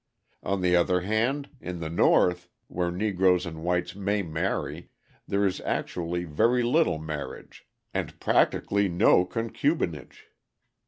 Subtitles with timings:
[0.41, 4.89] On the other hand, in the North, where Negroes and whites may marry,
[5.27, 10.25] there is actually very little marriage and practically no concubinage.